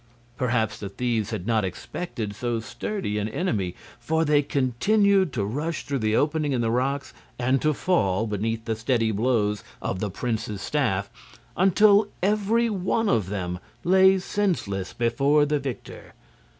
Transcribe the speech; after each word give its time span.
Perhaps 0.35 0.79
the 0.79 0.89
thieves 0.89 1.29
had 1.29 1.45
not 1.45 1.63
expected 1.63 2.33
so 2.35 2.59
sturdy 2.59 3.19
an 3.19 3.29
enemy, 3.29 3.75
for 3.99 4.25
they 4.25 4.41
continued 4.41 5.31
to 5.31 5.45
rush 5.45 5.85
through 5.85 5.99
the 5.99 6.15
opening 6.15 6.53
in 6.53 6.61
the 6.61 6.71
rocks 6.71 7.13
and 7.37 7.61
to 7.61 7.71
fall 7.71 8.25
beneath 8.25 8.65
the 8.65 8.75
steady 8.75 9.11
blows 9.11 9.63
of 9.79 9.99
the 9.99 10.09
prince's 10.09 10.59
staff 10.59 11.11
until 11.55 12.07
every 12.23 12.67
one 12.67 13.07
of 13.09 13.29
them 13.29 13.59
lay 13.83 14.17
senseless 14.17 14.91
before 14.91 15.45
the 15.45 15.59
victor. 15.59 16.15